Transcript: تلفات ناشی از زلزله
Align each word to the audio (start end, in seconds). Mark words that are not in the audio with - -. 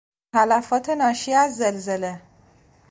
تلفات 0.33 0.89
ناشی 0.89 1.33
از 1.33 1.55
زلزله 1.55 2.21